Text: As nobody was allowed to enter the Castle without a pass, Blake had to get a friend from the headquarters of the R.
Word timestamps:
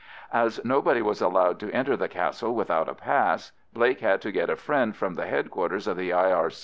As 0.33 0.59
nobody 0.65 1.03
was 1.03 1.21
allowed 1.21 1.59
to 1.59 1.69
enter 1.71 1.95
the 1.95 2.07
Castle 2.09 2.55
without 2.55 2.89
a 2.89 2.95
pass, 2.95 3.51
Blake 3.71 3.99
had 3.99 4.19
to 4.21 4.31
get 4.31 4.49
a 4.49 4.55
friend 4.55 4.95
from 4.97 5.13
the 5.13 5.27
headquarters 5.27 5.85
of 5.85 5.95
the 5.95 6.11
R. 6.11 6.49